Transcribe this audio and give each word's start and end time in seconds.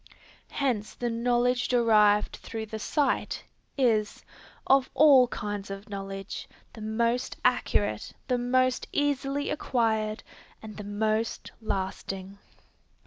Hence 0.49 0.95
the 0.95 1.11
knowledge 1.11 1.67
derived 1.67 2.37
through 2.37 2.65
the 2.65 2.79
sight, 2.79 3.43
is, 3.77 4.25
of 4.65 4.89
all 4.95 5.27
kinds 5.27 5.69
of 5.69 5.89
knowledge, 5.89 6.49
the 6.73 6.81
most 6.81 7.37
accurate, 7.45 8.11
the 8.27 8.39
most 8.39 8.87
easily 8.91 9.51
acquired, 9.51 10.23
and 10.59 10.77
the 10.77 10.83
most 10.83 11.51
lasting. 11.61 12.39